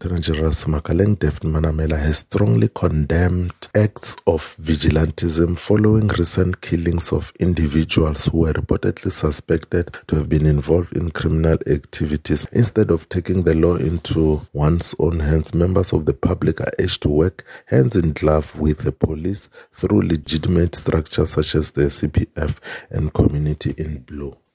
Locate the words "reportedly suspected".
8.52-9.90